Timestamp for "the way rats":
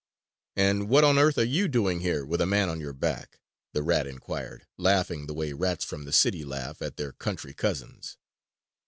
5.27-5.85